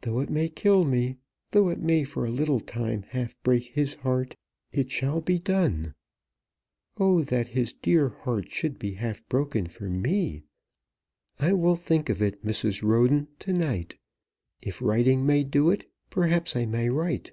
Though 0.00 0.20
it 0.20 0.30
may 0.30 0.48
kill 0.48 0.82
me, 0.86 1.18
though 1.50 1.68
it 1.68 1.78
may 1.78 2.02
for 2.02 2.24
a 2.24 2.30
little 2.30 2.58
time 2.58 3.02
half 3.10 3.34
break 3.42 3.64
his 3.64 3.96
heart, 3.96 4.34
it 4.72 4.90
shall 4.90 5.20
be 5.20 5.38
done! 5.38 5.92
Oh, 6.96 7.20
that 7.24 7.48
his 7.48 7.74
dear 7.74 8.08
heart 8.08 8.50
should 8.50 8.78
be 8.78 8.94
half 8.94 9.22
broken 9.28 9.66
for 9.66 9.90
me! 9.90 10.44
I 11.38 11.52
will 11.52 11.76
think 11.76 12.08
of 12.08 12.22
it, 12.22 12.42
Mrs. 12.42 12.82
Roden, 12.82 13.28
to 13.40 13.52
night. 13.52 13.98
If 14.62 14.80
writing 14.80 15.26
may 15.26 15.44
do 15.44 15.68
it, 15.68 15.84
perhaps 16.08 16.56
I 16.56 16.64
may 16.64 16.88
write. 16.88 17.32